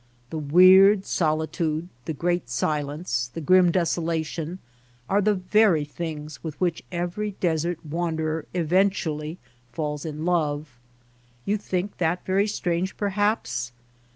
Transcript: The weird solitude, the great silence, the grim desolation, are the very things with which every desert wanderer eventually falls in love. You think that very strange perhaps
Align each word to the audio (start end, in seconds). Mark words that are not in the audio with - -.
The 0.31 0.39
weird 0.39 1.05
solitude, 1.05 1.87
the 2.05 2.13
great 2.13 2.49
silence, 2.49 3.29
the 3.31 3.39
grim 3.39 3.71
desolation, 3.71 4.57
are 5.07 5.21
the 5.21 5.35
very 5.35 5.85
things 5.85 6.43
with 6.43 6.59
which 6.59 6.83
every 6.91 7.33
desert 7.39 7.85
wanderer 7.85 8.47
eventually 8.55 9.37
falls 9.71 10.03
in 10.03 10.25
love. 10.25 10.79
You 11.45 11.55
think 11.55 11.99
that 11.99 12.25
very 12.25 12.47
strange 12.47 12.97
perhaps 12.97 13.73